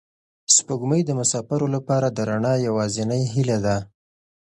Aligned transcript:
سپوږمۍ 0.55 1.01
د 1.05 1.11
مساپرو 1.19 1.67
لپاره 1.75 2.07
د 2.11 2.17
رڼا 2.29 2.53
یوازینۍ 2.67 3.23
هیله 3.33 3.57
ده. 3.65 3.77